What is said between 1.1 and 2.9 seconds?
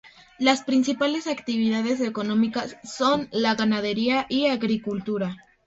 actividades económicas